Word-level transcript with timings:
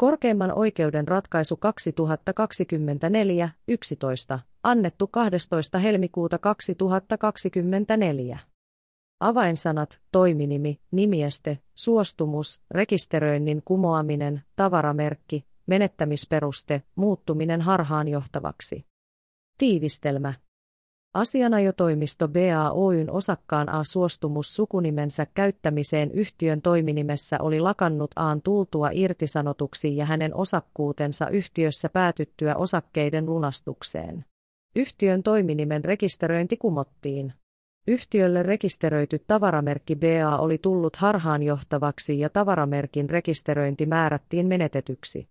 Korkeimman 0.00 0.58
oikeuden 0.58 1.08
ratkaisu 1.08 1.58
2024-11, 4.34 4.38
annettu 4.62 5.06
12. 5.06 5.78
helmikuuta 5.78 6.38
2024. 6.38 8.38
Avainsanat, 9.20 10.00
toiminimi, 10.12 10.80
nimieste, 10.90 11.58
suostumus, 11.74 12.62
rekisteröinnin 12.70 13.62
kumoaminen, 13.64 14.42
tavaramerkki, 14.56 15.44
menettämisperuste, 15.66 16.82
muuttuminen 16.94 17.60
harhaanjohtavaksi. 17.60 18.86
Tiivistelmä. 19.58 20.34
Asianajotoimisto 21.14 22.28
BA 22.28 22.70
Oyn 22.72 23.10
osakkaan 23.10 23.68
A-suostumus 23.68 24.54
sukunimensä 24.54 25.26
käyttämiseen 25.34 26.10
yhtiön 26.10 26.62
toiminimessä 26.62 27.38
oli 27.40 27.60
lakannut 27.60 28.10
Aan 28.16 28.42
tultua 28.42 28.90
irtisanotuksi 28.92 29.96
ja 29.96 30.06
hänen 30.06 30.34
osakkuutensa 30.34 31.28
yhtiössä 31.28 31.88
päätyttyä 31.88 32.56
osakkeiden 32.56 33.26
lunastukseen. 33.26 34.24
Yhtiön 34.76 35.22
toiminimen 35.22 35.84
rekisteröinti 35.84 36.56
kumottiin. 36.56 37.32
Yhtiölle 37.86 38.42
rekisteröity 38.42 39.18
tavaramerkki 39.26 39.96
BA 39.96 40.38
oli 40.38 40.58
tullut 40.58 40.96
harhaanjohtavaksi 40.96 42.18
ja 42.20 42.30
tavaramerkin 42.30 43.10
rekisteröinti 43.10 43.86
määrättiin 43.86 44.46
menetetyksi. 44.46 45.28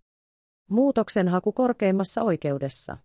Muutoksen 0.70 1.28
haku 1.28 1.52
korkeimmassa 1.52 2.22
oikeudessa. 2.22 2.96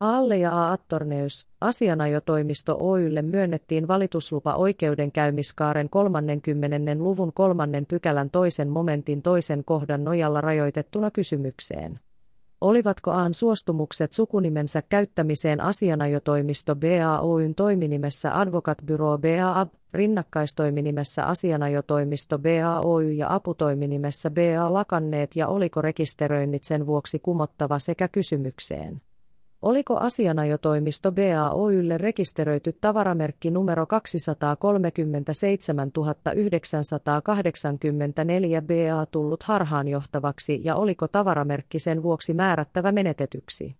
Aalle 0.00 0.36
ja 0.36 0.52
A. 0.52 0.72
Attorneus, 0.72 1.46
asianajotoimisto 1.60 2.76
Oylle 2.80 3.22
myönnettiin 3.22 3.88
valituslupa 3.88 4.54
oikeudenkäymiskaaren 4.54 5.90
30. 5.90 6.94
luvun 6.94 7.32
kolmannen 7.32 7.86
pykälän 7.86 8.30
toisen 8.30 8.68
momentin 8.68 9.22
toisen 9.22 9.64
kohdan 9.64 10.04
nojalla 10.04 10.40
rajoitettuna 10.40 11.10
kysymykseen. 11.10 11.94
Olivatko 12.60 13.10
Aan 13.10 13.34
suostumukset 13.34 14.12
sukunimensä 14.12 14.82
käyttämiseen 14.88 15.60
asianajotoimisto 15.60 16.76
BA 16.76 17.20
Oyn 17.20 17.54
toiminimessä 17.54 18.40
Advocat 18.40 18.78
Bureau 18.86 19.18
rinnakkaistoiminimessä 19.92 21.24
asianajotoimisto 21.26 22.38
BA 22.38 22.80
Oy 22.84 23.12
ja 23.12 23.34
aputoiminimessä 23.34 24.30
BA 24.30 24.72
lakanneet 24.72 25.36
ja 25.36 25.48
oliko 25.48 25.82
rekisteröinnit 25.82 26.64
sen 26.64 26.86
vuoksi 26.86 27.18
kumottava 27.18 27.78
sekä 27.78 28.08
kysymykseen. 28.08 29.00
Oliko 29.62 29.96
asianajotoimisto 29.96 31.12
BA 31.12 31.50
Oylle 31.50 31.98
rekisteröity 31.98 32.72
tavaramerkki 32.80 33.50
numero 33.50 33.86
237 33.86 35.90
984 36.36 38.62
BA 38.62 39.06
tullut 39.10 39.42
harhaanjohtavaksi 39.42 40.60
ja 40.64 40.76
oliko 40.76 41.08
tavaramerkki 41.08 41.78
sen 41.78 42.02
vuoksi 42.02 42.34
määrättävä 42.34 42.92
menetetyksi? 42.92 43.76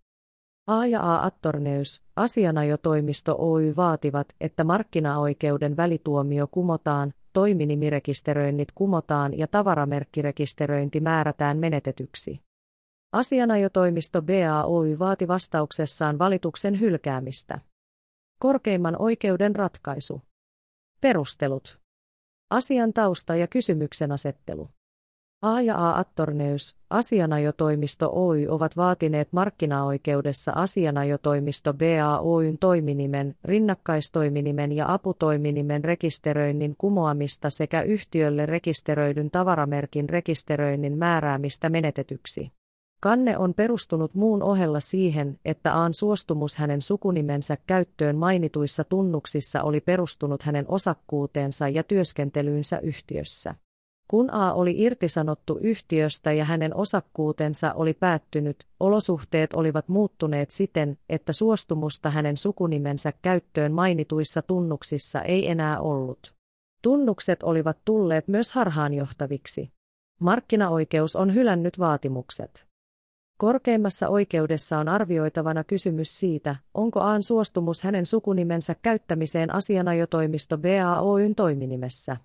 A 0.66 0.86
ja 0.86 1.00
A 1.00 1.26
Attorneus, 1.26 2.02
asianajotoimisto 2.16 3.36
Oy 3.38 3.76
vaativat, 3.76 4.28
että 4.40 4.64
markkinaoikeuden 4.64 5.76
välituomio 5.76 6.46
kumotaan, 6.50 7.12
toiminimirekisteröinnit 7.32 8.68
kumotaan 8.74 9.38
ja 9.38 9.46
tavaramerkkirekisteröinti 9.46 11.00
määrätään 11.00 11.58
menetetyksi. 11.58 12.47
Asianajotoimisto 13.12 14.22
BAOY 14.22 14.98
vaati 14.98 15.28
vastauksessaan 15.28 16.18
valituksen 16.18 16.80
hylkäämistä. 16.80 17.60
Korkeimman 18.38 18.96
oikeuden 18.98 19.56
ratkaisu. 19.56 20.22
Perustelut. 21.00 21.80
Asian 22.50 22.92
tausta 22.92 23.36
ja 23.36 23.46
kysymyksen 23.46 24.12
asettelu. 24.12 24.68
A 25.42 25.60
ja 25.60 25.76
A 25.76 25.98
Attorneus, 25.98 26.76
asianajotoimisto 26.90 28.10
Oy 28.12 28.46
ovat 28.48 28.76
vaatineet 28.76 29.32
markkinaoikeudessa 29.32 30.52
asianajotoimisto 30.54 31.74
BA 31.74 32.20
Oyn 32.20 32.58
toiminimen, 32.58 33.36
rinnakkaistoiminimen 33.44 34.72
ja 34.72 34.92
aputoiminimen 34.94 35.84
rekisteröinnin 35.84 36.74
kumoamista 36.78 37.50
sekä 37.50 37.82
yhtiölle 37.82 38.46
rekisteröidyn 38.46 39.30
tavaramerkin 39.30 40.08
rekisteröinnin 40.08 40.98
määräämistä 40.98 41.68
menetetyksi. 41.68 42.52
Kanne 43.00 43.38
on 43.38 43.54
perustunut 43.54 44.14
muun 44.14 44.42
ohella 44.42 44.80
siihen, 44.80 45.38
että 45.44 45.74
Aan 45.74 45.94
suostumus 45.94 46.56
hänen 46.56 46.82
sukunimensä 46.82 47.56
käyttöön 47.66 48.16
mainituissa 48.16 48.84
tunnuksissa 48.84 49.62
oli 49.62 49.80
perustunut 49.80 50.42
hänen 50.42 50.64
osakkuuteensa 50.68 51.68
ja 51.68 51.82
työskentelyynsä 51.82 52.78
yhtiössä. 52.78 53.54
Kun 54.10 54.30
A 54.34 54.52
oli 54.52 54.74
irtisanottu 54.76 55.58
yhtiöstä 55.62 56.32
ja 56.32 56.44
hänen 56.44 56.76
osakkuutensa 56.76 57.72
oli 57.72 57.94
päättynyt, 57.94 58.56
olosuhteet 58.80 59.52
olivat 59.54 59.88
muuttuneet 59.88 60.50
siten, 60.50 60.98
että 61.08 61.32
suostumusta 61.32 62.10
hänen 62.10 62.36
sukunimensä 62.36 63.12
käyttöön 63.22 63.72
mainituissa 63.72 64.42
tunnuksissa 64.42 65.22
ei 65.22 65.50
enää 65.50 65.80
ollut. 65.80 66.34
Tunnukset 66.82 67.42
olivat 67.42 67.78
tulleet 67.84 68.28
myös 68.28 68.52
harhaanjohtaviksi. 68.52 69.72
Markkinaoikeus 70.20 71.16
on 71.16 71.34
hylännyt 71.34 71.78
vaatimukset. 71.78 72.67
Korkeimmassa 73.38 74.08
oikeudessa 74.08 74.78
on 74.78 74.88
arvioitavana 74.88 75.64
kysymys 75.64 76.20
siitä, 76.20 76.56
onko 76.74 77.00
Aan 77.00 77.22
suostumus 77.22 77.82
hänen 77.82 78.06
sukunimensä 78.06 78.76
käyttämiseen 78.82 79.54
asianajotoimisto 79.54 80.58
BAOYn 80.58 81.34
toiminimessä. 81.34 82.16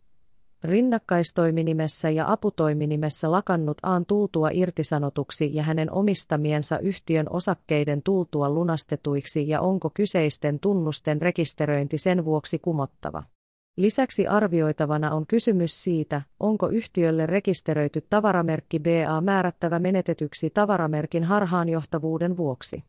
Rinnakkaistoiminimessä 0.64 2.10
ja 2.10 2.32
aputoiminimessä 2.32 3.32
lakannut 3.32 3.78
Aan 3.84 4.06
tultua 4.06 4.50
irtisanotuksi 4.54 5.56
ja 5.56 5.64
hänen 5.64 5.92
omistamiensa 5.92 6.80
yhtiön 6.80 7.26
osakkeiden 7.30 8.02
tultua 8.04 8.50
lunastetuiksi 8.50 9.50
ja 9.50 9.62
onko 9.62 9.92
kyseisten 9.94 10.60
tunnusten 10.60 11.22
rekisteröinti 11.22 11.98
sen 11.98 12.26
vuoksi 12.26 12.60
kumottava. 12.60 13.24
Lisäksi 13.78 14.28
arvioitavana 14.28 15.12
on 15.12 15.28
kysymys 15.28 15.84
siitä, 15.84 16.22
onko 16.40 16.70
yhtiölle 16.70 17.26
rekisteröity 17.26 18.02
tavaramerkki 18.10 18.80
BA 18.80 19.22
määrättävä 19.22 19.80
menetetyksi 19.80 20.50
tavaramerkin 20.50 21.24
harhaanjohtavuuden 21.24 22.38
vuoksi. 22.38 22.84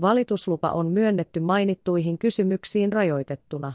Valituslupa 0.00 0.70
on 0.70 0.86
myönnetty 0.86 1.40
mainittuihin 1.40 2.18
kysymyksiin 2.18 2.92
rajoitettuna. 2.92 3.72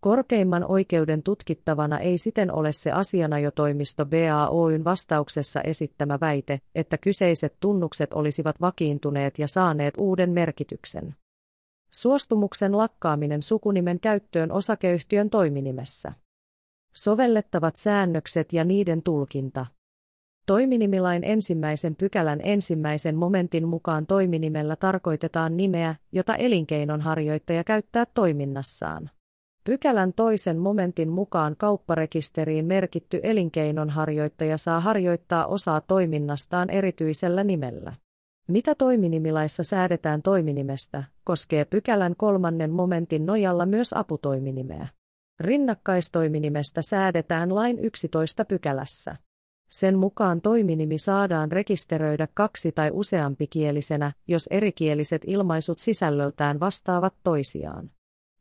Korkeimman 0.00 0.64
oikeuden 0.64 1.22
tutkittavana 1.22 1.98
ei 1.98 2.18
siten 2.18 2.52
ole 2.52 2.72
se 2.72 2.92
asianajotoimisto 2.92 4.06
BAOyn 4.06 4.84
vastauksessa 4.84 5.60
esittämä 5.60 6.18
väite, 6.20 6.60
että 6.74 6.98
kyseiset 6.98 7.56
tunnukset 7.60 8.12
olisivat 8.12 8.60
vakiintuneet 8.60 9.38
ja 9.38 9.48
saaneet 9.48 9.94
uuden 9.98 10.30
merkityksen. 10.30 11.14
Suostumuksen 11.94 12.76
lakkaaminen 12.78 13.42
sukunimen 13.42 14.00
käyttöön 14.00 14.52
osakeyhtiön 14.52 15.30
toiminimessä. 15.30 16.12
Sovellettavat 16.94 17.76
säännökset 17.76 18.52
ja 18.52 18.64
niiden 18.64 19.02
tulkinta. 19.02 19.66
Toiminimilain 20.46 21.24
ensimmäisen 21.24 21.96
pykälän 21.96 22.40
ensimmäisen 22.42 23.16
momentin 23.16 23.68
mukaan 23.68 24.06
toiminimellä 24.06 24.76
tarkoitetaan 24.76 25.56
nimeä, 25.56 25.94
jota 26.12 26.36
elinkeinonharjoittaja 26.36 27.64
käyttää 27.64 28.06
toiminnassaan. 28.14 29.10
Pykälän 29.64 30.12
toisen 30.12 30.58
momentin 30.58 31.08
mukaan 31.08 31.56
kaupparekisteriin 31.58 32.66
merkitty 32.66 33.20
elinkeinonharjoittaja 33.22 34.58
saa 34.58 34.80
harjoittaa 34.80 35.46
osaa 35.46 35.80
toiminnastaan 35.80 36.70
erityisellä 36.70 37.44
nimellä. 37.44 37.92
Mitä 38.48 38.74
toiminimilaissa 38.74 39.62
säädetään 39.62 40.22
toiminimestä, 40.22 41.04
koskee 41.24 41.64
pykälän 41.64 42.16
kolmannen 42.16 42.70
momentin 42.70 43.26
nojalla 43.26 43.66
myös 43.66 43.92
aputoiminimeä. 43.92 44.88
Rinnakkaistoiminimestä 45.40 46.82
säädetään 46.82 47.54
lain 47.54 47.78
11 47.78 48.44
pykälässä. 48.44 49.16
Sen 49.70 49.98
mukaan 49.98 50.40
toiminimi 50.40 50.98
saadaan 50.98 51.52
rekisteröidä 51.52 52.28
kaksi- 52.34 52.72
tai 52.72 52.90
useampikielisenä, 52.92 54.12
jos 54.28 54.48
erikieliset 54.50 55.22
ilmaisut 55.26 55.78
sisällöltään 55.78 56.60
vastaavat 56.60 57.14
toisiaan. 57.22 57.90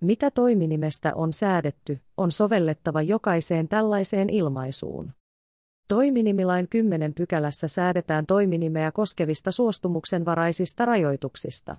Mitä 0.01 0.31
toiminimestä 0.31 1.11
on 1.15 1.33
säädetty, 1.33 1.99
on 2.17 2.31
sovellettava 2.31 3.01
jokaiseen 3.01 3.67
tällaiseen 3.67 4.29
ilmaisuun. 4.29 5.11
Toiminimilain 5.91 6.67
10 6.69 7.13
pykälässä 7.13 7.67
säädetään 7.67 8.25
toiminimeä 8.25 8.91
koskevista 8.91 9.51
suostumuksenvaraisista 9.51 10.85
rajoituksista. 10.85 11.77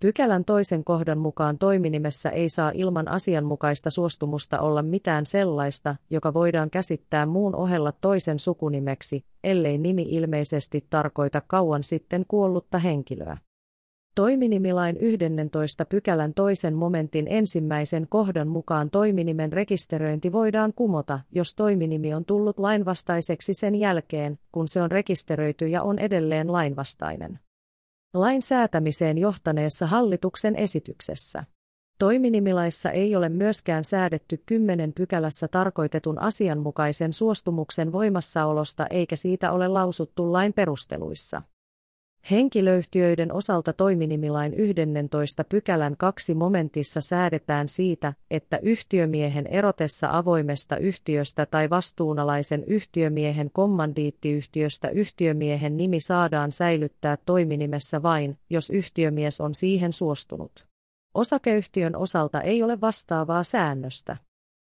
Pykälän 0.00 0.44
toisen 0.44 0.84
kohdan 0.84 1.18
mukaan 1.18 1.58
toiminimessä 1.58 2.30
ei 2.30 2.48
saa 2.48 2.70
ilman 2.74 3.08
asianmukaista 3.08 3.90
suostumusta 3.90 4.60
olla 4.60 4.82
mitään 4.82 5.26
sellaista, 5.26 5.96
joka 6.10 6.34
voidaan 6.34 6.70
käsittää 6.70 7.26
muun 7.26 7.54
ohella 7.54 7.92
toisen 7.92 8.38
sukunimeksi, 8.38 9.24
ellei 9.44 9.78
nimi 9.78 10.02
ilmeisesti 10.02 10.86
tarkoita 10.90 11.42
kauan 11.46 11.82
sitten 11.82 12.24
kuollutta 12.28 12.78
henkilöä. 12.78 13.36
Toiminimilain 14.18 14.96
11 15.00 15.84
pykälän 15.84 16.34
toisen 16.34 16.74
momentin 16.74 17.26
ensimmäisen 17.28 18.06
kohdan 18.08 18.48
mukaan 18.48 18.90
toiminimen 18.90 19.52
rekisteröinti 19.52 20.32
voidaan 20.32 20.72
kumota, 20.72 21.20
jos 21.32 21.54
toiminimi 21.54 22.14
on 22.14 22.24
tullut 22.24 22.58
lainvastaiseksi 22.58 23.54
sen 23.54 23.74
jälkeen, 23.74 24.38
kun 24.52 24.68
se 24.68 24.82
on 24.82 24.90
rekisteröity 24.90 25.68
ja 25.68 25.82
on 25.82 25.98
edelleen 25.98 26.52
lainvastainen. 26.52 27.38
Lain 28.14 28.42
säätämiseen 28.42 29.18
johtaneessa 29.18 29.86
hallituksen 29.86 30.56
esityksessä. 30.56 31.44
Toiminimilaissa 31.98 32.90
ei 32.90 33.16
ole 33.16 33.28
myöskään 33.28 33.84
säädetty 33.84 34.42
kymmenen 34.46 34.92
pykälässä 34.92 35.48
tarkoitetun 35.48 36.18
asianmukaisen 36.18 37.12
suostumuksen 37.12 37.92
voimassaolosta 37.92 38.86
eikä 38.90 39.16
siitä 39.16 39.52
ole 39.52 39.68
lausuttu 39.68 40.32
lain 40.32 40.52
perusteluissa. 40.52 41.42
Henkilöyhtiöiden 42.30 43.32
osalta 43.32 43.72
toiminimilain 43.72 44.54
11 44.54 45.44
pykälän 45.44 45.96
kaksi 45.96 46.34
momentissa 46.34 47.00
säädetään 47.00 47.68
siitä, 47.68 48.12
että 48.30 48.58
yhtiömiehen 48.62 49.46
erotessa 49.46 50.08
avoimesta 50.10 50.76
yhtiöstä 50.76 51.46
tai 51.46 51.70
vastuunalaisen 51.70 52.64
yhtiömiehen 52.64 53.50
kommandiittiyhtiöstä 53.52 54.88
yhtiömiehen 54.88 55.76
nimi 55.76 56.00
saadaan 56.00 56.52
säilyttää 56.52 57.16
toiminimessä 57.16 58.02
vain, 58.02 58.38
jos 58.50 58.70
yhtiömies 58.70 59.40
on 59.40 59.54
siihen 59.54 59.92
suostunut. 59.92 60.66
Osakeyhtiön 61.14 61.96
osalta 61.96 62.40
ei 62.40 62.62
ole 62.62 62.80
vastaavaa 62.80 63.44
säännöstä. 63.44 64.16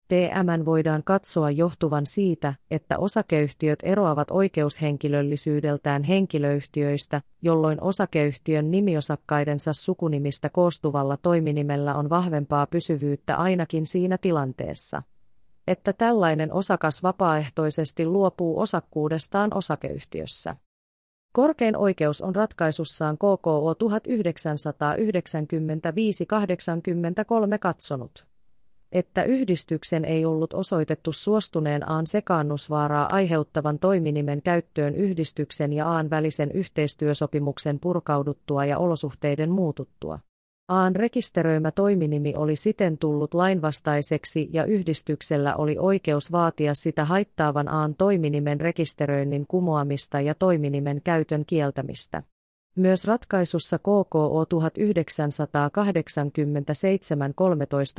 TMN 0.09 0.65
voidaan 0.65 1.03
katsoa 1.05 1.51
johtuvan 1.51 2.07
siitä, 2.07 2.55
että 2.71 2.99
osakeyhtiöt 2.99 3.79
eroavat 3.83 4.31
oikeushenkilöllisyydeltään 4.31 6.03
henkilöyhtiöistä, 6.03 7.23
jolloin 7.43 7.83
osakeyhtiön 7.83 8.71
nimiosakkaidensa 8.71 9.73
sukunimistä 9.73 10.49
koostuvalla 10.49 11.17
toiminimellä 11.17 11.95
on 11.95 12.11
vahvempaa 12.11 12.67
pysyvyyttä 12.67 13.37
ainakin 13.37 13.87
siinä 13.87 14.19
tilanteessa, 14.19 15.03
että 15.69 15.93
tällainen 15.93 16.53
osakas 16.53 17.03
vapaaehtoisesti 17.03 18.07
luopuu 18.07 18.61
osakkuudestaan 18.61 19.57
osakeyhtiössä. 19.57 20.57
Korkein 21.33 21.77
oikeus 21.77 22.23
on 22.23 22.35
ratkaisussaan 22.35 23.17
KKO 23.17 23.73
1995-83 23.73 23.77
katsonut 27.61 28.34
että 28.95 29.25
yhdistyksen 29.25 30.05
ei 30.05 30.25
ollut 30.25 30.55
osoitettu 30.55 31.13
suostuneen 31.13 31.91
Aan 31.91 32.07
sekaannusvaaraa 32.07 33.09
aiheuttavan 33.13 33.79
toiminimen 33.79 34.43
käyttöön 34.43 34.95
yhdistyksen 34.95 35.73
ja 35.73 35.89
Aan 35.89 36.11
välisen 36.11 36.51
yhteistyösopimuksen 36.51 37.81
purkauduttua 37.81 38.65
ja 38.65 38.79
olosuhteiden 38.79 39.51
muututtua. 39.51 40.19
Aan 40.69 40.97
rekisteröimä 40.97 41.71
toiminimi 41.71 42.35
oli 42.37 42.57
siten 42.57 42.99
tullut 42.99 43.35
lainvastaiseksi 43.35 44.49
ja 44.53 44.65
yhdistyksellä 44.65 45.57
oli 45.57 45.77
oikeus 45.79 46.33
vaatia 46.33 46.75
sitä 46.75 47.05
haittaavan 47.05 47.69
Aan 47.69 47.95
toiminimen 47.95 48.61
rekisteröinnin 48.61 49.47
kumoamista 49.49 50.21
ja 50.21 50.35
toiminimen 50.35 51.01
käytön 51.05 51.45
kieltämistä. 51.47 52.23
Myös 52.77 53.05
ratkaisussa 53.05 53.79
KKO 53.79 54.45
1987-13 54.45 54.47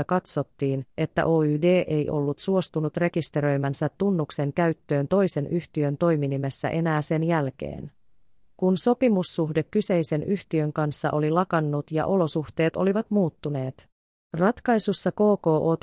katsottiin, 0.07 0.85
että 0.97 1.25
OYD 1.25 1.83
ei 1.87 2.09
ollut 2.09 2.39
suostunut 2.39 2.97
rekisteröimänsä 2.97 3.89
tunnuksen 3.97 4.53
käyttöön 4.53 5.07
toisen 5.07 5.47
yhtiön 5.47 5.97
toiminimessä 5.97 6.69
enää 6.69 7.01
sen 7.01 7.23
jälkeen. 7.23 7.91
Kun 8.57 8.77
sopimussuhde 8.77 9.63
kyseisen 9.63 10.23
yhtiön 10.23 10.73
kanssa 10.73 11.11
oli 11.11 11.31
lakannut 11.31 11.91
ja 11.91 12.05
olosuhteet 12.05 12.75
olivat 12.75 13.05
muuttuneet. 13.09 13.94
Ratkaisussa 14.39 15.11
KKO 15.11 15.75
1990-41 15.75 15.79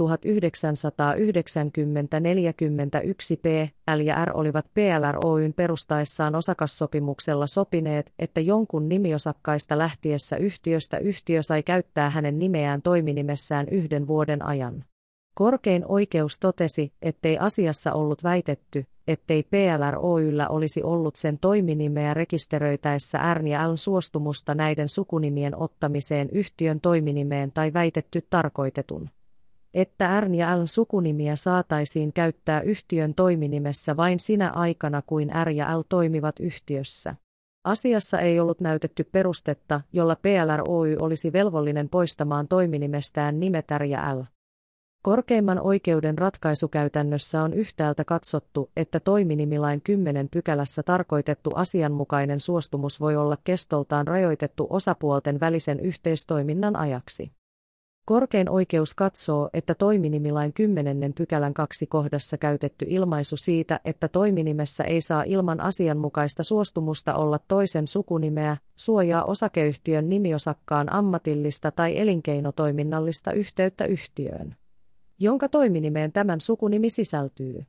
P, 3.43 3.46
L 3.96 4.00
ja 4.00 4.25
R 4.25 4.31
olivat 4.34 4.66
PLR 4.75 5.26
Oyn 5.26 5.52
perustaessaan 5.52 6.34
osakassopimuksella 6.34 7.46
sopineet, 7.46 8.12
että 8.19 8.40
jonkun 8.40 8.88
nimiosakkaista 8.88 9.78
lähtiessä 9.78 10.37
yhtiöstä 10.37 10.99
yhtiö 10.99 11.43
sai 11.43 11.62
käyttää 11.62 12.10
hänen 12.10 12.38
nimeään 12.38 12.82
toiminimessään 12.82 13.69
yhden 13.69 14.06
vuoden 14.06 14.44
ajan. 14.44 14.84
Korkein 15.34 15.84
oikeus 15.88 16.40
totesi, 16.40 16.93
ettei 17.02 17.38
asiassa 17.38 17.93
ollut 17.93 18.25
väitetty, 18.25 18.87
ettei 19.08 19.43
PLR 19.43 19.96
Oyllä 19.99 20.49
olisi 20.49 20.82
ollut 20.82 21.17
sen 21.17 21.38
toiminimeä 21.38 22.14
rekisteröitäessä 22.14 23.34
R 23.34 23.43
L 23.73 23.76
suostumusta 23.76 24.55
näiden 24.55 24.88
sukunimien 24.88 25.56
ottamiseen 25.56 26.29
yhtiön 26.31 26.81
toiminimeen 26.81 27.52
tai 27.52 27.73
väitetty 27.73 28.26
tarkoitetun. 28.31 29.08
Että 29.75 30.20
R 30.20 30.29
L 30.61 30.64
sukunimiä 30.64 31.37
saataisiin 31.37 32.12
käyttää 32.12 32.61
yhtiön 32.61 33.14
toiminimessä 33.14 33.96
vain 33.96 34.19
sinä 34.19 34.50
aikana 34.50 35.02
kuin 35.06 35.31
R 35.44 35.50
ja 35.50 35.79
L 35.79 35.82
toimivat 35.88 36.40
yhtiössä. 36.40 37.14
Asiassa 37.64 38.20
ei 38.20 38.40
ollut 38.40 38.61
näytetty 38.61 39.05
perustetta, 39.05 39.81
jolla 39.93 40.17
PLR 40.17 40.62
Oy 40.69 40.96
olisi 41.00 41.32
velvollinen 41.32 41.88
poistamaan 41.88 42.49
toiminimestään 42.49 43.40
nimet 43.40 43.67
R 43.79 43.84
ja 43.84 44.19
L. 44.19 44.23
Korkeimman 45.02 45.60
oikeuden 45.60 46.19
ratkaisukäytännössä 46.19 47.43
on 47.43 47.54
yhtäältä 47.54 48.04
katsottu, 48.04 48.70
että 48.76 49.00
toiminimilain 49.00 49.81
10 49.81 50.28
pykälässä 50.28 50.82
tarkoitettu 50.82 51.50
asianmukainen 51.54 52.40
suostumus 52.40 53.00
voi 53.00 53.16
olla 53.16 53.37
kestoltaan 53.44 54.06
rajoitettu 54.06 54.66
osapuolten 54.70 55.40
välisen 55.40 55.81
yhteistoiminnan 55.81 56.76
ajaksi. 56.76 57.32
Korkein 58.06 58.50
oikeus 58.50 58.94
katsoo, 58.94 59.50
että 59.52 59.75
toiminimilain 59.75 60.52
10 60.52 61.12
pykälän 61.16 61.55
kaksi 61.55 61.87
kohdassa 61.87 62.38
käytetty 62.38 62.87
ilmaisu 62.88 63.37
siitä, 63.37 63.81
että 63.84 64.08
toiminimessä 64.08 64.84
ei 64.84 65.00
saa 65.00 65.22
ilman 65.22 65.60
asianmukaista 65.60 66.43
suostumusta 66.43 67.14
olla 67.14 67.38
toisen 67.48 67.87
sukunimeä, 67.87 68.56
suojaa 68.76 69.25
osakeyhtiön 69.25 70.08
nimiosakkaan 70.08 70.93
ammatillista 70.93 71.70
tai 71.70 71.98
elinkeinotoiminnallista 71.98 73.32
yhteyttä 73.32 73.84
yhtiöön 73.84 74.56
jonka 75.22 75.48
toiminimeen 75.48 76.12
tämän 76.12 76.40
sukunimi 76.40 76.90
sisältyy. 76.90 77.64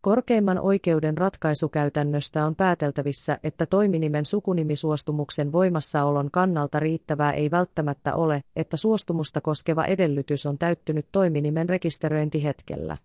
Korkeimman 0.00 0.58
oikeuden 0.58 1.18
ratkaisukäytännöstä 1.18 2.46
on 2.46 2.56
pääteltävissä, 2.56 3.38
että 3.42 3.66
toiminimen 3.66 4.24
sukunimisuostumuksen 4.24 5.52
voimassaolon 5.52 6.30
kannalta 6.30 6.80
riittävää 6.80 7.32
ei 7.32 7.50
välttämättä 7.50 8.14
ole, 8.14 8.40
että 8.56 8.76
suostumusta 8.76 9.40
koskeva 9.40 9.84
edellytys 9.84 10.46
on 10.46 10.58
täyttynyt 10.58 11.06
toiminimen 11.12 11.68
rekisteröintihetkellä. 11.68 12.96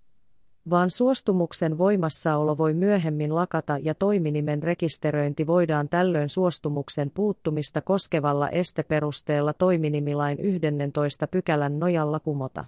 Vaan 0.69 0.89
suostumuksen 0.89 1.77
voimassaolo 1.77 2.57
voi 2.57 2.73
myöhemmin 2.73 3.35
lakata 3.35 3.77
ja 3.81 3.95
toiminimen 3.95 4.63
rekisteröinti 4.63 5.47
voidaan 5.47 5.89
tällöin 5.89 6.29
suostumuksen 6.29 7.11
puuttumista 7.13 7.81
koskevalla 7.81 8.49
esteperusteella 8.49 9.53
toiminimilain 9.53 10.39
11 10.39 11.27
pykälän 11.27 11.79
nojalla 11.79 12.19
kumota. 12.19 12.65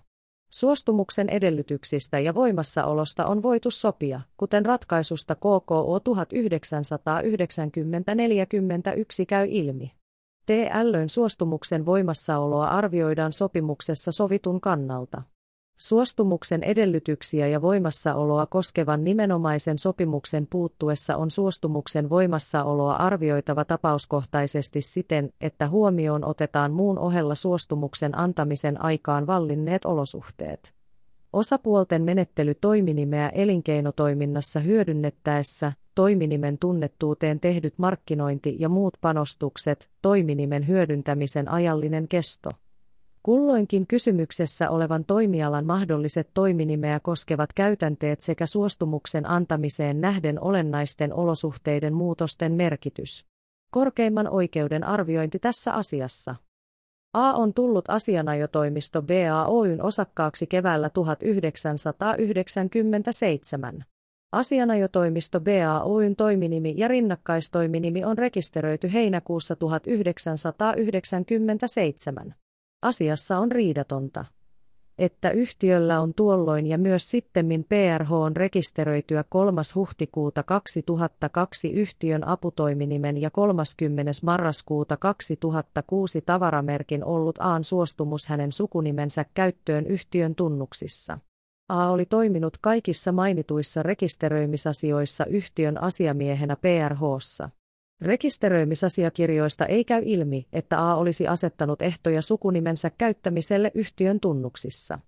Suostumuksen 0.56 1.30
edellytyksistä 1.30 2.20
ja 2.20 2.36
voimassaolosta 2.36 3.26
on 3.26 3.44
voitu 3.44 3.72
sopia, 3.72 4.22
kuten 4.38 4.66
ratkaisusta 4.66 5.36
KKO 5.36 6.00
1990-41 6.00 6.02
käy 9.28 9.48
ilmi. 9.50 9.92
TLön 10.46 11.10
suostumuksen 11.10 11.86
voimassaoloa 11.86 12.68
arvioidaan 12.68 13.34
sopimuksessa 13.34 14.12
sovitun 14.12 14.62
kannalta. 14.62 15.22
Suostumuksen 15.78 16.64
edellytyksiä 16.64 17.48
ja 17.48 17.62
voimassaoloa 17.62 18.46
koskevan 18.46 19.04
nimenomaisen 19.04 19.78
sopimuksen 19.78 20.48
puuttuessa 20.50 21.18
on 21.18 21.32
suostumuksen 21.32 22.10
voimassaoloa 22.10 22.96
arvioitava 22.96 23.66
tapauskohtaisesti 23.66 24.82
siten, 24.82 25.30
että 25.42 25.68
huomioon 25.68 26.26
otetaan 26.26 26.72
muun 26.72 27.00
ohella 27.00 27.36
suostumuksen 27.36 28.18
antamisen 28.18 28.84
aikaan 28.84 29.28
vallinneet 29.28 29.86
olosuhteet. 29.86 30.74
Osapuolten 31.34 32.04
menettely 32.04 32.54
toiminimeä 32.54 33.30
elinkeinotoiminnassa 33.30 34.60
hyödynnettäessä, 34.60 35.74
toiminimen 35.96 36.58
tunnettuuteen 36.58 37.40
tehdyt 37.40 37.74
markkinointi 37.78 38.56
ja 38.60 38.70
muut 38.70 38.98
panostukset, 39.02 39.90
toiminimen 40.02 40.68
hyödyntämisen 40.68 41.52
ajallinen 41.52 42.08
kesto. 42.08 42.50
Kulloinkin 43.26 43.88
kysymyksessä 43.88 44.70
olevan 44.70 45.06
toimialan 45.06 45.66
mahdolliset 45.66 46.30
toiminimeä 46.34 47.00
koskevat 47.00 47.54
käytänteet 47.54 48.22
sekä 48.22 48.46
suostumuksen 48.46 49.30
antamiseen 49.30 50.02
nähden 50.02 50.44
olennaisten 50.44 51.14
olosuhteiden 51.14 51.94
muutosten 51.94 52.52
merkitys. 52.52 53.26
Korkeimman 53.72 54.30
oikeuden 54.30 54.84
arviointi 54.84 55.40
tässä 55.40 55.74
asiassa. 55.74 56.36
A 57.14 57.34
on 57.34 57.54
tullut 57.54 57.90
asianajotoimisto 57.90 59.02
BA 59.02 59.46
Oyn 59.48 59.84
osakkaaksi 59.84 60.48
keväällä 60.48 60.90
1997. 60.90 63.86
Asianajotoimisto 64.32 65.40
BA 65.40 65.84
Oyn 65.84 66.16
toiminimi 66.16 66.74
ja 66.78 66.88
rinnakkaistoiminimi 66.88 68.06
on 68.06 68.18
rekisteröity 68.18 68.94
heinäkuussa 68.94 69.56
1997. 69.56 72.36
Asiassa 72.86 73.40
on 73.40 73.52
riidatonta 73.52 74.26
että 74.98 75.30
yhtiöllä 75.30 76.02
on 76.02 76.14
tuolloin 76.14 76.68
ja 76.68 76.78
myös 76.78 77.12
sittemmin 77.12 77.64
PRH 77.64 78.14
on 78.14 78.36
rekisteröityä 78.36 79.24
3. 79.30 79.62
huhtikuuta 79.76 80.44
2002 80.44 81.72
yhtiön 81.72 82.28
aputoiminimen 82.28 83.22
ja 83.22 83.32
30. 83.32 84.12
marraskuuta 84.24 84.98
2006 84.98 86.22
tavaramerkin 86.22 87.04
ollut 87.04 87.40
Aan 87.40 87.64
suostumus 87.64 88.28
hänen 88.28 88.52
sukunimensä 88.52 89.26
käyttöön 89.34 89.86
yhtiön 89.86 90.36
tunnuksissa. 90.36 91.20
A 91.70 91.90
oli 91.90 92.06
toiminut 92.06 92.58
kaikissa 92.62 93.12
mainituissa 93.12 93.84
rekisteröimisasioissa 93.84 95.26
yhtiön 95.26 95.84
asiamiehenä 95.84 96.56
PRHssa. 96.56 97.50
Rekisteröimisasiakirjoista 98.02 99.66
ei 99.66 99.86
käy 99.86 100.02
ilmi, 100.06 100.48
että 100.54 100.90
A 100.90 100.96
olisi 100.96 101.28
asettanut 101.28 101.82
ehtoja 101.82 102.22
sukunimensä 102.22 102.90
käyttämiselle 102.90 103.72
yhtiön 103.74 104.20
tunnuksissa. 104.20 105.00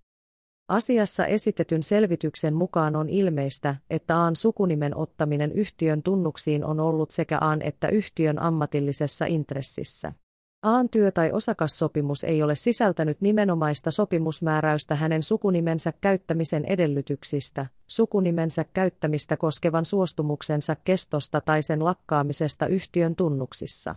Asiassa 0.68 1.26
esitetyn 1.26 1.84
selvityksen 1.84 2.54
mukaan 2.54 2.96
on 2.96 3.10
ilmeistä, 3.10 3.76
että 3.90 4.18
Aan 4.18 4.36
sukunimen 4.36 4.98
ottaminen 4.98 5.52
yhtiön 5.52 6.04
tunnuksiin 6.04 6.66
on 6.66 6.80
ollut 6.80 7.12
sekä 7.12 7.38
Aan 7.42 7.62
että 7.62 7.90
yhtiön 7.90 8.40
ammatillisessa 8.40 9.26
intressissä. 9.26 10.14
Aan 10.62 10.90
työ- 10.90 11.12
tai 11.12 11.32
osakassopimus 11.32 12.24
ei 12.24 12.44
ole 12.44 12.56
sisältänyt 12.56 13.22
nimenomaista 13.22 13.92
sopimusmääräystä 13.92 14.96
hänen 14.96 15.24
sukunimensä 15.24 15.94
käyttämisen 16.02 16.66
edellytyksistä, 16.66 17.66
sukunimensä 17.88 18.66
käyttämistä 18.74 19.38
koskevan 19.38 19.86
suostumuksensa 19.86 20.76
kestosta 20.76 21.42
tai 21.42 21.62
sen 21.62 21.86
lakkaamisesta 21.86 22.68
yhtiön 22.68 23.16
tunnuksissa. 23.16 23.96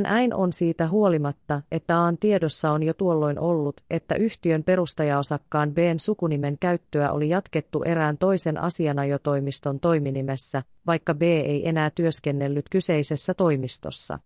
NÄin 0.00 0.34
on 0.34 0.52
siitä 0.52 0.88
huolimatta, 0.88 1.62
että 1.72 1.98
Aan 1.98 2.18
tiedossa 2.18 2.70
on 2.70 2.82
jo 2.82 2.94
tuolloin 2.94 3.38
ollut, 3.38 3.80
että 3.90 4.14
yhtiön 4.14 4.64
perustajaosakkaan 4.64 5.74
Bn 5.74 5.98
sukunimen 5.98 6.58
käyttöä 6.60 7.12
oli 7.12 7.28
jatkettu 7.28 7.82
erään 7.82 8.18
toisen 8.18 8.58
asianajotoimiston 8.58 9.80
toiminimessä, 9.80 10.62
vaikka 10.86 11.14
B 11.14 11.22
ei 11.22 11.68
enää 11.68 11.90
työskennellyt 11.90 12.68
kyseisessä 12.70 13.34
toimistossa. 13.34 14.18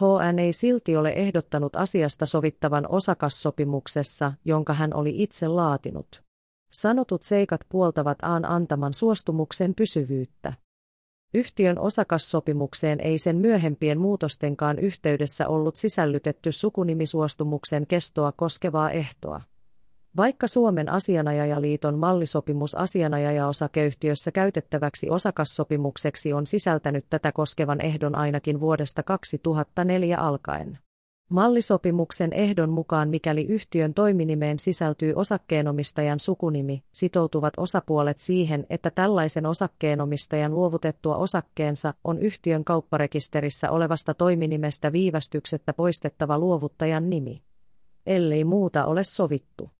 HN 0.00 0.38
ei 0.38 0.52
silti 0.52 0.96
ole 0.96 1.10
ehdottanut 1.10 1.76
asiasta 1.76 2.26
sovittavan 2.26 2.86
osakassopimuksessa, 2.88 4.32
jonka 4.44 4.72
hän 4.72 4.94
oli 4.94 5.22
itse 5.22 5.48
laatinut. 5.48 6.22
Sanotut 6.72 7.22
seikat 7.22 7.60
puoltavat 7.68 8.18
Aan 8.22 8.44
antaman 8.44 8.94
suostumuksen 8.94 9.74
pysyvyyttä. 9.74 10.52
Yhtiön 11.34 11.78
osakassopimukseen 11.78 13.00
ei 13.00 13.18
sen 13.18 13.36
myöhempien 13.36 14.00
muutostenkaan 14.00 14.78
yhteydessä 14.78 15.48
ollut 15.48 15.76
sisällytetty 15.76 16.52
sukunimisuostumuksen 16.52 17.86
kestoa 17.86 18.32
koskevaa 18.32 18.90
ehtoa. 18.90 19.40
Vaikka 20.16 20.46
Suomen 20.46 20.88
asianajajaliiton 20.88 21.98
mallisopimus 21.98 22.74
asianajaja-osakeyhtiössä 22.74 24.32
käytettäväksi 24.32 25.10
osakassopimukseksi 25.10 26.32
on 26.32 26.46
sisältänyt 26.46 27.04
tätä 27.10 27.32
koskevan 27.32 27.80
ehdon 27.80 28.14
ainakin 28.14 28.60
vuodesta 28.60 29.02
2004 29.02 30.18
alkaen. 30.18 30.78
Mallisopimuksen 31.28 32.32
ehdon 32.32 32.70
mukaan 32.70 33.08
mikäli 33.08 33.46
yhtiön 33.46 33.94
toiminimeen 33.94 34.58
sisältyy 34.58 35.12
osakkeenomistajan 35.16 36.20
sukunimi, 36.20 36.82
sitoutuvat 36.92 37.54
osapuolet 37.56 38.18
siihen, 38.18 38.66
että 38.70 38.90
tällaisen 38.90 39.46
osakkeenomistajan 39.46 40.54
luovutettua 40.54 41.16
osakkeensa 41.16 41.94
on 42.04 42.18
yhtiön 42.18 42.64
kaupparekisterissä 42.64 43.70
olevasta 43.70 44.14
toiminimestä 44.14 44.92
viivästyksettä 44.92 45.72
poistettava 45.72 46.38
luovuttajan 46.38 47.10
nimi. 47.10 47.42
Ellei 48.06 48.44
muuta 48.44 48.84
ole 48.84 49.04
sovittu. 49.04 49.70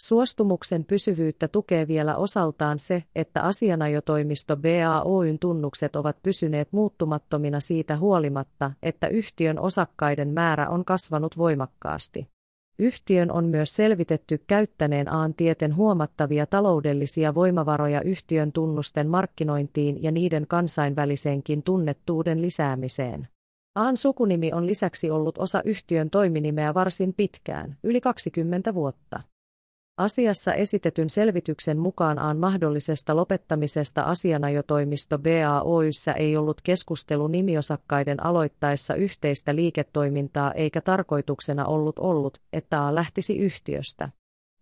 Suostumuksen 0.00 0.84
pysyvyyttä 0.84 1.48
tukee 1.48 1.88
vielä 1.88 2.16
osaltaan 2.16 2.78
se, 2.78 3.04
että 3.14 3.42
asianajotoimisto 3.42 4.56
BAOYn 4.56 5.38
tunnukset 5.38 5.96
ovat 5.96 6.16
pysyneet 6.22 6.68
muuttumattomina 6.72 7.60
siitä 7.60 7.96
huolimatta, 7.96 8.72
että 8.82 9.08
yhtiön 9.08 9.58
osakkaiden 9.58 10.28
määrä 10.28 10.68
on 10.68 10.84
kasvanut 10.84 11.38
voimakkaasti. 11.38 12.28
Yhtiön 12.78 13.32
on 13.32 13.44
myös 13.44 13.76
selvitetty 13.76 14.44
käyttäneen 14.46 15.12
aan 15.12 15.34
tieten 15.34 15.76
huomattavia 15.76 16.46
taloudellisia 16.46 17.34
voimavaroja 17.34 18.02
yhtiön 18.02 18.52
tunnusten 18.52 19.08
markkinointiin 19.08 20.02
ja 20.02 20.10
niiden 20.10 20.46
kansainväliseenkin 20.46 21.62
tunnettuuden 21.62 22.42
lisäämiseen. 22.42 23.28
Aan 23.74 23.96
sukunimi 23.96 24.52
on 24.52 24.66
lisäksi 24.66 25.10
ollut 25.10 25.38
osa 25.38 25.62
yhtiön 25.64 26.10
toiminimeä 26.10 26.74
varsin 26.74 27.14
pitkään, 27.14 27.76
yli 27.82 28.00
20 28.00 28.74
vuotta. 28.74 29.29
Asiassa 30.00 30.54
esitetyn 30.54 31.10
selvityksen 31.10 31.78
mukaan 31.78 32.18
aan 32.18 32.38
mahdollisesta 32.38 33.16
lopettamisesta 33.16 34.02
asianajotoimisto 34.02 35.18
BAOYssä 35.18 36.12
ei 36.12 36.36
ollut 36.36 36.60
keskustelu 36.60 37.26
nimiosakkaiden 37.26 38.26
aloittaessa 38.26 38.94
yhteistä 38.94 39.54
liiketoimintaa 39.54 40.52
eikä 40.52 40.80
tarkoituksena 40.80 41.66
ollut 41.66 41.98
ollut, 41.98 42.40
että 42.52 42.86
A 42.86 42.94
lähtisi 42.94 43.38
yhtiöstä. 43.38 44.08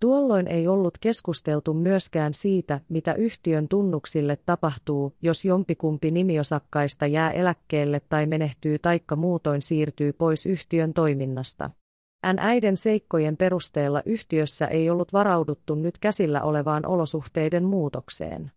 Tuolloin 0.01 0.47
ei 0.47 0.69
ollut 0.69 0.99
keskusteltu 1.01 1.75
myöskään 1.75 2.35
siitä, 2.35 2.81
mitä 2.89 3.15
yhtiön 3.15 3.69
tunnuksille 3.69 4.39
tapahtuu, 4.47 5.15
jos 5.23 5.45
jompikumpi 5.45 6.11
nimiosakkaista 6.11 7.07
jää 7.07 7.31
eläkkeelle 7.31 8.01
tai 8.09 8.27
menehtyy 8.27 8.79
taikka 8.79 9.17
muutoin 9.17 9.63
siirtyy 9.63 10.13
pois 10.13 10.47
yhtiön 10.47 10.95
toiminnasta. 10.95 11.71
NÄiden 12.27 12.77
seikkojen 12.77 13.37
perusteella 13.37 14.03
yhtiössä 14.07 14.67
ei 14.67 14.91
ollut 14.91 15.13
varauduttu 15.13 15.75
nyt 15.75 15.99
käsillä 15.99 16.43
olevaan 16.43 16.87
olosuhteiden 16.87 17.65
muutokseen. 17.65 18.51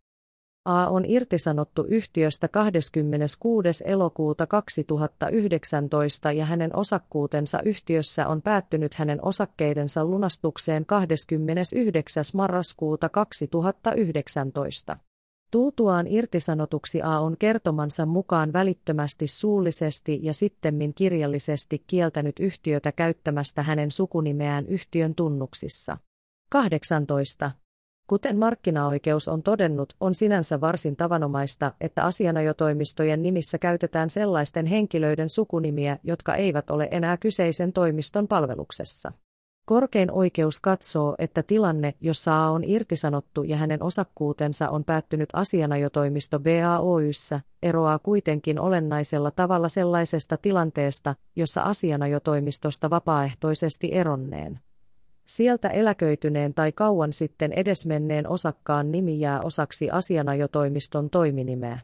A 0.66 0.88
on 0.90 1.06
irtisanottu 1.06 1.86
yhtiöstä 1.88 2.48
26. 2.48 3.84
elokuuta 3.86 4.48
2019 4.48 6.32
ja 6.32 6.46
hänen 6.46 6.76
osakkuutensa 6.76 7.62
yhtiössä 7.66 8.28
on 8.28 8.42
päättynyt 8.42 8.94
hänen 8.94 9.26
osakkeidensa 9.26 10.06
lunastukseen 10.06 10.86
29. 10.86 12.24
marraskuuta 12.34 13.10
2019. 13.10 14.98
Tultuaan 15.52 16.08
irtisanotuksi 16.08 17.02
A 17.02 17.20
on 17.20 17.38
kertomansa 17.40 18.06
mukaan 18.06 18.54
välittömästi 18.54 19.28
suullisesti 19.28 20.20
ja 20.24 20.34
sittemmin 20.34 20.94
kirjallisesti 20.94 21.84
kieltänyt 21.88 22.40
yhtiötä 22.40 22.92
käyttämästä 22.92 23.64
hänen 23.64 23.92
sukunimeään 23.92 24.66
yhtiön 24.66 25.16
tunnuksissa. 25.16 25.98
18. 26.50 27.52
Kuten 28.08 28.38
markkinaoikeus 28.38 29.28
on 29.28 29.44
todennut, 29.44 29.96
on 30.00 30.16
sinänsä 30.16 30.62
varsin 30.62 30.96
tavanomaista, 30.96 31.74
että 31.82 32.04
asianajotoimistojen 32.04 33.22
nimissä 33.22 33.58
käytetään 33.58 34.10
sellaisten 34.10 34.66
henkilöiden 34.66 35.30
sukunimiä, 35.30 35.98
jotka 36.04 36.36
eivät 36.36 36.70
ole 36.70 36.88
enää 36.92 37.18
kyseisen 37.18 37.74
toimiston 37.74 38.28
palveluksessa. 38.28 39.12
Korkein 39.72 40.12
oikeus 40.12 40.60
katsoo, 40.62 41.16
että 41.20 41.44
tilanne, 41.44 41.94
jossa 42.02 42.44
A 42.46 42.52
on 42.52 42.64
irtisanottu 42.64 43.44
ja 43.44 43.58
hänen 43.58 43.84
osakkuutensa 43.84 44.70
on 44.70 44.84
päättynyt 44.84 45.30
asianajotoimisto 45.34 46.40
BAOYssä, 46.40 47.42
eroaa 47.64 48.00
kuitenkin 48.00 48.60
olennaisella 48.60 49.32
tavalla 49.32 49.70
sellaisesta 49.70 50.38
tilanteesta, 50.38 51.16
jossa 51.36 51.62
asianajotoimistosta 51.62 52.90
vapaaehtoisesti 52.90 53.90
eronneen. 53.92 54.60
Sieltä 55.26 55.70
eläköityneen 55.70 56.54
tai 56.54 56.72
kauan 56.72 57.14
sitten 57.14 57.54
edesmenneen 57.54 58.28
osakkaan 58.28 58.92
nimi 58.92 59.20
jää 59.20 59.42
osaksi 59.42 59.90
asianajotoimiston 59.90 61.10
toiminimeä. 61.10 61.80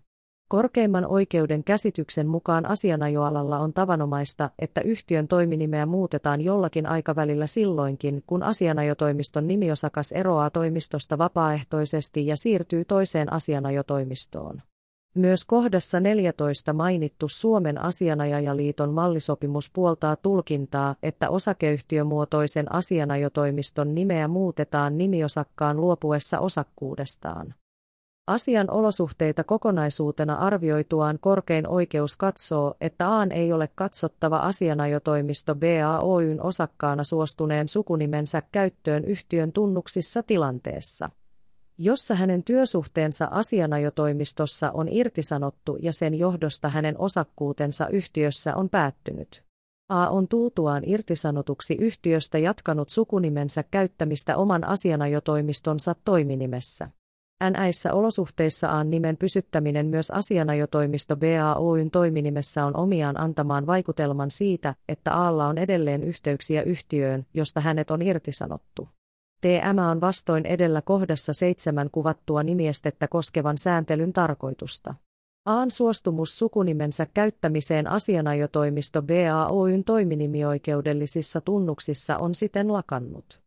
Korkeimman 0.50 1.06
oikeuden 1.06 1.64
käsityksen 1.64 2.28
mukaan 2.28 2.66
asianajoalalla 2.66 3.60
on 3.60 3.74
tavanomaista, 3.74 4.50
että 4.60 4.82
yhtiön 4.82 5.28
toiminimeä 5.28 5.86
muutetaan 5.86 6.42
jollakin 6.42 6.86
aikavälillä 6.86 7.48
silloinkin, 7.48 8.24
kun 8.28 8.44
asianajotoimiston 8.44 9.48
nimiosakas 9.48 10.12
eroaa 10.12 10.50
toimistosta 10.50 11.18
vapaaehtoisesti 11.18 12.28
ja 12.28 12.38
siirtyy 12.38 12.86
toiseen 12.86 13.34
asianajotoimistoon. 13.34 14.62
Myös 15.16 15.46
kohdassa 15.46 16.00
14 16.00 16.74
mainittu 16.74 17.28
Suomen 17.28 17.82
asianajajaliiton 17.82 18.94
mallisopimus 18.94 19.72
puoltaa 19.74 20.16
tulkintaa, 20.16 20.96
että 21.04 21.30
osakeyhtiömuotoisen 21.30 22.74
asianajotoimiston 22.74 23.96
nimeä 23.96 24.28
muutetaan 24.28 24.98
nimiosakkaan 24.98 25.78
luopuessa 25.78 26.40
osakkuudestaan. 26.40 27.54
Asian 28.28 28.72
olosuhteita 28.72 29.44
kokonaisuutena 29.44 30.36
arvioituaan 30.36 31.20
korkein 31.20 31.68
oikeus 31.68 32.18
katsoo, 32.18 32.76
että 32.82 33.10
Aan 33.10 33.32
ei 33.32 33.54
ole 33.54 33.70
katsottava 33.76 34.38
asianajotoimisto 34.38 35.56
BAOYn 35.56 36.42
osakkaana 36.42 37.04
suostuneen 37.04 37.68
sukunimensä 37.68 38.42
käyttöön 38.52 39.06
yhtiön 39.06 39.52
tunnuksissa 39.52 40.24
tilanteessa, 40.24 41.10
jossa 41.78 42.16
hänen 42.16 42.44
työsuhteensa 42.44 43.28
asianajotoimistossa 43.32 44.72
on 44.72 44.88
irtisanottu 44.92 45.78
ja 45.82 45.94
sen 45.94 46.14
johdosta 46.14 46.70
hänen 46.70 46.96
osakkuutensa 47.00 47.88
yhtiössä 47.88 48.56
on 48.56 48.70
päättynyt. 48.70 49.44
A 49.90 50.10
on 50.10 50.28
tultuaan 50.28 50.84
irtisanotuksi 50.86 51.76
yhtiöstä 51.76 52.38
jatkanut 52.38 52.90
sukunimensä 52.90 53.64
käyttämistä 53.72 54.38
oman 54.38 54.64
asianajotoimistonsa 54.64 55.96
toiminimessä. 56.06 56.90
NÄissä 57.44 57.94
olosuhteissa 57.94 58.68
A 58.68 58.84
nimen 58.84 59.18
pysyttäminen 59.18 59.86
myös 59.86 60.12
asianajotoimisto 60.12 61.16
BAOYn 61.16 61.92
toiminimessä 61.92 62.66
on 62.66 62.78
omiaan 62.78 63.20
antamaan 63.20 63.68
vaikutelman 63.68 64.32
siitä, 64.32 64.76
että 64.90 65.14
Aalla 65.14 65.48
on 65.48 65.58
edelleen 65.58 66.04
yhteyksiä 66.04 66.62
yhtiöön, 66.62 67.26
josta 67.34 67.62
hänet 67.62 67.92
on 67.92 68.02
irtisanottu. 68.02 68.90
TM 69.42 69.78
on 69.92 70.02
vastoin 70.02 70.46
edellä 70.46 70.82
kohdassa 70.82 71.34
seitsemän 71.34 71.90
kuvattua 71.92 72.44
nimiestettä 72.44 73.08
koskevan 73.08 73.58
sääntelyn 73.58 74.14
tarkoitusta. 74.14 74.96
Aan 75.46 75.72
suostumus 75.72 76.40
sukunimensä 76.40 77.08
käyttämiseen 77.14 77.88
asianajotoimisto 77.88 79.02
BAOYn 79.02 79.84
toiminimioikeudellisissa 79.84 81.42
tunnuksissa 81.42 82.18
on 82.18 82.36
siten 82.36 82.74
lakannut. 82.74 83.47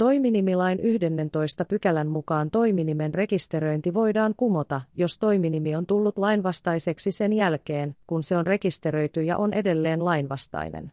Toiminimilain 0.00 0.80
11 0.82 1.64
pykälän 1.64 2.08
mukaan 2.08 2.50
toiminimen 2.50 3.14
rekisteröinti 3.14 3.94
voidaan 3.94 4.34
kumota, 4.36 4.80
jos 4.96 5.18
toiminimi 5.18 5.76
on 5.76 5.86
tullut 5.86 6.18
lainvastaiseksi 6.18 7.12
sen 7.12 7.32
jälkeen, 7.32 7.96
kun 8.06 8.22
se 8.22 8.36
on 8.36 8.46
rekisteröity 8.46 9.22
ja 9.22 9.36
on 9.36 9.52
edelleen 9.52 10.04
lainvastainen. 10.04 10.92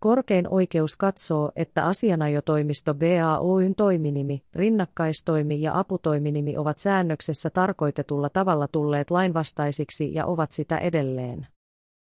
Korkein 0.00 0.48
oikeus 0.48 0.96
katsoo, 0.96 1.52
että 1.56 1.84
asianajotoimisto 1.84 2.94
BAOYn 2.94 3.74
toiminimi, 3.74 4.42
rinnakkaistoimi 4.54 5.62
ja 5.62 5.78
aputoiminimi 5.78 6.56
ovat 6.56 6.78
säännöksessä 6.78 7.50
tarkoitetulla 7.50 8.28
tavalla 8.28 8.68
tulleet 8.68 9.10
lainvastaisiksi 9.10 10.14
ja 10.14 10.26
ovat 10.26 10.52
sitä 10.52 10.78
edelleen. 10.78 11.46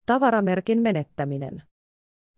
Tavaramerkin 0.07 0.83
menettäminen. 0.83 1.63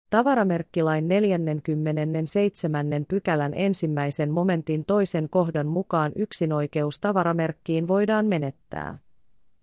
Tavaramerkkilain 0.09 1.07
47. 1.07 2.87
pykälän 3.07 3.53
ensimmäisen 3.55 4.31
momentin 4.31 4.85
toisen 4.85 5.29
kohdan 5.29 5.67
mukaan 5.67 6.11
yksinoikeus 6.15 6.99
tavaramerkkiin 6.99 7.87
voidaan 7.87 8.25
menettää. 8.25 8.97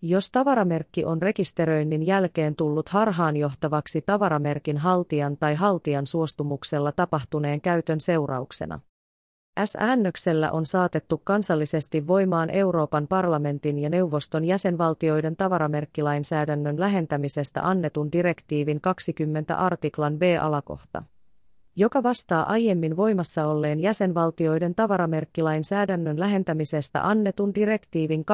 Jos 0.03 0.31
tavaramerkki 0.31 1.05
on 1.05 1.23
rekisteröinnin 1.23 2.07
jälkeen 2.07 2.57
tullut 2.57 2.89
harhaanjohtavaksi 2.89 4.03
tavaramerkin 4.03 4.79
haltijan 4.79 5.37
tai 5.37 5.55
haltijan 5.55 6.07
suostumuksella 6.07 6.93
tapahtuneen 6.93 7.61
käytön 7.61 8.01
seurauksena. 8.01 8.81
S-äännöksellä 9.65 10.53
on 10.53 10.67
saatettu 10.67 11.21
kansallisesti 11.25 12.07
voimaan 12.07 12.51
Euroopan 12.51 13.09
parlamentin 13.09 13.79
ja 13.79 13.91
neuvoston 13.91 14.45
jäsenvaltioiden 14.45 15.37
tavaramerkkilainsäädännön 15.37 16.81
lähentämisestä 16.81 17.69
annetun 17.69 18.13
direktiivin 18.13 18.81
20 18.81 19.57
artiklan 19.57 20.19
B-alakohta 20.19 21.03
joka 21.77 22.03
vastaa 22.03 22.53
aiemmin 22.53 22.97
voimassa 22.97 23.47
olleen 23.47 23.81
jäsenvaltioiden 23.81 24.75
tavaramerkkilainsäädännön 24.75 26.21
lähentämisestä 26.21 27.09
annetun 27.09 27.55
direktiivin 27.55 28.21
2008-95 28.21 28.25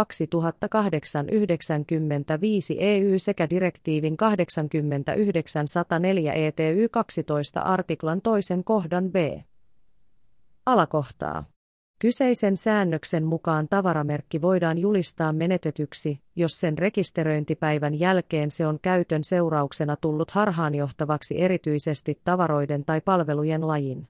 EU 2.78 3.18
sekä 3.18 3.50
direktiivin 3.50 4.16
8904 4.16 6.32
ETY 6.32 6.88
12 6.88 7.60
artiklan 7.60 8.20
toisen 8.20 8.64
kohdan 8.64 9.10
B. 9.10 9.16
Alakohtaa. 10.66 11.44
Kyseisen 11.98 12.56
säännöksen 12.56 13.24
mukaan 13.24 13.68
tavaramerkki 13.68 14.42
voidaan 14.42 14.78
julistaa 14.78 15.32
menetetyksi, 15.32 16.20
jos 16.36 16.60
sen 16.60 16.78
rekisteröintipäivän 16.78 17.98
jälkeen 17.98 18.50
se 18.50 18.66
on 18.66 18.78
käytön 18.82 19.24
seurauksena 19.24 19.96
tullut 19.96 20.30
harhaanjohtavaksi 20.30 21.40
erityisesti 21.42 22.20
tavaroiden 22.24 22.84
tai 22.84 23.00
palvelujen 23.00 23.66
lajin. 23.66 24.08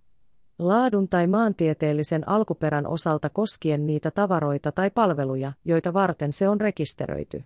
Laadun 0.58 1.08
tai 1.08 1.26
maantieteellisen 1.26 2.28
alkuperän 2.28 2.86
osalta 2.86 3.30
koskien 3.30 3.86
niitä 3.86 4.10
tavaroita 4.10 4.72
tai 4.72 4.90
palveluja, 4.90 5.52
joita 5.64 5.92
varten 5.92 6.32
se 6.32 6.48
on 6.48 6.60
rekisteröity. 6.60 7.42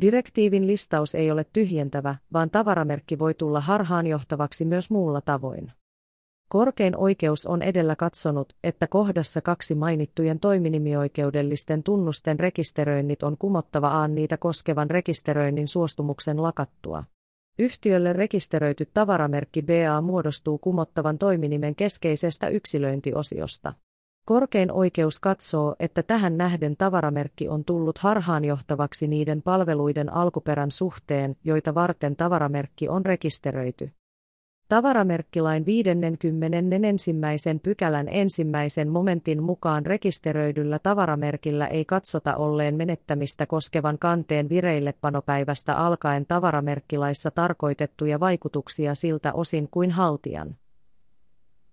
Direktiivin 0.00 0.66
listaus 0.66 1.14
ei 1.14 1.30
ole 1.30 1.46
tyhjentävä, 1.52 2.16
vaan 2.32 2.50
tavaramerkki 2.50 3.18
voi 3.18 3.34
tulla 3.34 3.60
harhaanjohtavaksi 3.60 4.64
myös 4.64 4.90
muulla 4.90 5.20
tavoin. 5.20 5.72
Korkein 6.48 6.96
oikeus 6.96 7.46
on 7.46 7.62
edellä 7.62 7.96
katsonut, 7.96 8.52
että 8.64 8.86
kohdassa 8.86 9.40
kaksi 9.40 9.74
mainittujen 9.74 10.40
toiminimioikeudellisten 10.40 11.82
tunnusten 11.82 12.40
rekisteröinnit 12.40 13.22
on 13.22 13.36
kumottava 13.38 13.88
aan 13.88 14.14
niitä 14.14 14.36
koskevan 14.36 14.90
rekisteröinnin 14.90 15.68
suostumuksen 15.68 16.42
lakattua. 16.42 17.04
Yhtiölle 17.58 18.12
rekisteröity 18.12 18.86
tavaramerkki 18.94 19.62
BA 19.62 20.00
muodostuu 20.00 20.58
kumottavan 20.58 21.18
toiminimen 21.18 21.74
keskeisestä 21.74 22.48
yksilöintiosiosta. 22.48 23.72
Korkein 24.26 24.72
oikeus 24.72 25.20
katsoo, 25.20 25.76
että 25.78 26.02
tähän 26.02 26.36
nähden 26.36 26.76
tavaramerkki 26.76 27.48
on 27.48 27.64
tullut 27.64 27.98
harhaanjohtavaksi 27.98 29.08
niiden 29.08 29.42
palveluiden 29.42 30.12
alkuperän 30.12 30.70
suhteen, 30.70 31.36
joita 31.44 31.74
varten 31.74 32.16
tavaramerkki 32.16 32.88
on 32.88 33.06
rekisteröity. 33.06 33.92
Tavaramerkkilain 34.68 35.66
51. 35.66 37.12
pykälän 37.62 38.08
ensimmäisen 38.08 38.88
momentin 38.88 39.42
mukaan 39.42 39.86
rekisteröidyllä 39.86 40.78
tavaramerkillä 40.78 41.66
ei 41.66 41.84
katsota 41.84 42.36
olleen 42.36 42.76
menettämistä 42.76 43.46
koskevan 43.46 43.98
kanteen 43.98 44.48
vireillepanopäivästä 44.48 45.76
alkaen 45.76 46.26
tavaramerkkilaissa 46.26 47.30
tarkoitettuja 47.30 48.20
vaikutuksia 48.20 48.94
siltä 48.94 49.32
osin 49.32 49.68
kuin 49.70 49.90
haltijan. 49.90 50.56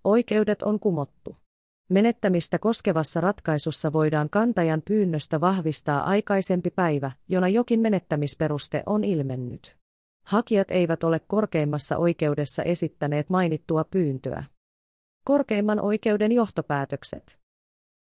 Oikeudet 0.04 0.62
on 0.62 0.80
kumottu. 0.80 1.36
Menettämistä 1.88 2.58
koskevassa 2.58 3.20
ratkaisussa 3.20 3.92
voidaan 3.92 4.30
kantajan 4.30 4.82
pyynnöstä 4.84 5.40
vahvistaa 5.40 6.04
aikaisempi 6.04 6.70
päivä, 6.70 7.10
jona 7.28 7.48
jokin 7.48 7.80
menettämisperuste 7.80 8.82
on 8.86 9.04
ilmennyt. 9.04 9.81
Hakijat 10.24 10.70
eivät 10.70 11.04
ole 11.04 11.20
korkeimmassa 11.26 11.96
oikeudessa 11.96 12.62
esittäneet 12.62 13.30
mainittua 13.30 13.84
pyyntöä. 13.84 14.44
Korkeimman 15.24 15.80
oikeuden 15.80 16.32
johtopäätökset. 16.32 17.38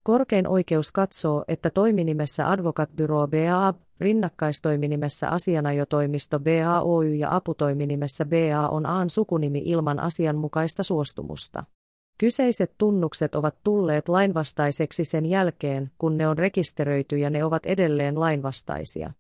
Korkein 0.05 0.49
oikeus 0.49 0.93
katsoo, 0.93 1.45
että 1.49 1.71
toiminimessä 1.71 2.51
Advocat 2.51 2.91
Bureau 2.97 3.27
BA, 3.27 3.75
rinnakkaistoiminimessä 4.01 5.29
asianajotoimisto 5.29 6.41
BAOY 6.41 7.15
ja 7.15 7.37
aputoiminimessä 7.37 8.25
BA 8.25 8.69
on 8.69 8.87
Aan 8.87 9.11
sukunimi 9.11 9.63
ilman 9.65 10.01
asianmukaista 10.01 10.83
suostumusta. 10.83 11.65
Kyseiset 12.19 12.75
tunnukset 12.79 13.35
ovat 13.35 13.57
tulleet 13.65 14.09
lainvastaiseksi 14.09 15.05
sen 15.05 15.27
jälkeen, 15.27 15.91
kun 15.99 16.19
ne 16.19 16.29
on 16.29 16.39
rekisteröity 16.39 17.19
ja 17.19 17.31
ne 17.31 17.45
ovat 17.45 17.67
edelleen 17.67 18.21
lainvastaisia. 18.21 19.13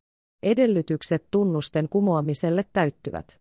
Edellytykset 0.47 1.25
tunnusten 1.31 1.89
kumoamiselle 1.89 2.65
täyttyvät. 2.73 3.39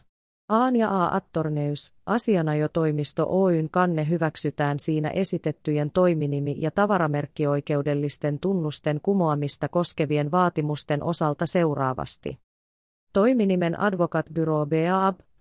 Aan 0.49 0.75
ja 0.75 1.03
A. 1.03 1.15
Attorneus, 1.15 1.95
asianajotoimisto 2.05 3.25
Oyn 3.29 3.69
kanne 3.69 4.09
hyväksytään 4.09 4.79
siinä 4.79 5.09
esitettyjen 5.09 5.91
toiminimi- 5.91 6.55
ja 6.57 6.71
tavaramerkkioikeudellisten 6.71 8.39
tunnusten 8.39 8.99
kumoamista 9.03 9.69
koskevien 9.69 10.31
vaatimusten 10.31 11.03
osalta 11.03 11.45
seuraavasti. 11.45 12.37
Toiminimen 13.13 13.79
Advocat 13.79 14.25
Bureau 14.35 14.65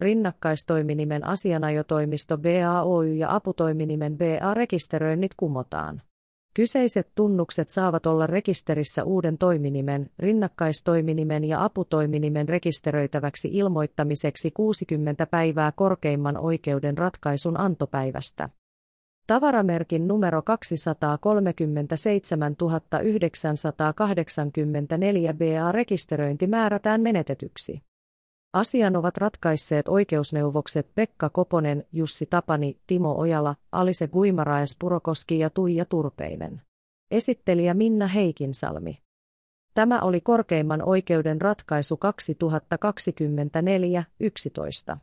rinnakkaistoiminimen 0.00 1.24
asianajotoimisto 1.24 2.38
BAOY 2.38 3.14
ja 3.14 3.34
aputoiminimen 3.34 4.18
BA-rekisteröinnit 4.18 5.34
kumotaan. 5.36 6.02
Kyseiset 6.54 7.08
tunnukset 7.14 7.68
saavat 7.68 8.06
olla 8.06 8.26
rekisterissä 8.26 9.04
uuden 9.04 9.38
toiminimen, 9.38 10.10
rinnakkaistoiminimen 10.18 11.44
ja 11.44 11.64
aputoiminimen 11.64 12.48
rekisteröitäväksi 12.48 13.48
ilmoittamiseksi 13.52 14.50
60 14.50 15.26
päivää 15.26 15.72
korkeimman 15.72 16.36
oikeuden 16.36 16.98
ratkaisun 16.98 17.60
antopäivästä. 17.60 18.48
Tavaramerkin 19.26 20.08
numero 20.08 20.42
237 20.42 22.56
984 23.02 25.32
BA-rekisteröinti 25.32 26.46
määrätään 26.46 27.00
menetetyksi. 27.00 27.82
Asian 28.52 28.96
ovat 28.96 29.16
ratkaisseet 29.16 29.88
oikeusneuvokset 29.88 30.88
Pekka 30.94 31.30
Koponen, 31.30 31.86
Jussi 31.92 32.26
Tapani, 32.26 32.78
Timo 32.86 33.14
Ojala, 33.18 33.56
Alise 33.72 34.08
Guimaraes 34.08 34.76
Purokoski 34.78 35.38
ja 35.38 35.50
Tuija 35.50 35.84
Turpeinen. 35.84 36.62
Esittelijä 37.10 37.74
Minna 37.74 38.06
Heikinsalmi. 38.06 38.98
Tämä 39.74 40.00
oli 40.00 40.20
korkeimman 40.20 40.82
oikeuden 40.88 41.40
ratkaisu 41.40 41.98
2024-11. 44.94 44.96